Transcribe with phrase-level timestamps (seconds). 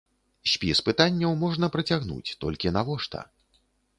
[0.51, 3.19] Спіс пытанняў можна працягнуць, толькі навошта?